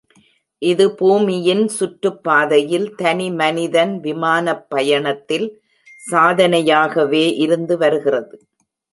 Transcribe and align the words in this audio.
இது 0.61 0.95
பூமியின் 0.95 1.67
சுற்றுப்பாதையில் 1.67 2.87
தனி 2.95 3.31
மனிதன் 3.31 3.99
விமானப் 3.99 4.69
பயணத்தில் 4.69 5.45
சாதனையாகவே 6.01 7.35
இருந்து 7.37 7.77
வருகிறது. 7.77 8.35